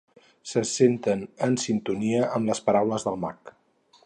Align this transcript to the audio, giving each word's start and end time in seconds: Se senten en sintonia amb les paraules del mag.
Se 0.51 0.63
senten 0.69 1.21
en 1.49 1.53
sintonia 1.67 2.25
amb 2.39 2.53
les 2.53 2.65
paraules 2.71 3.11
del 3.11 3.25
mag. 3.27 3.59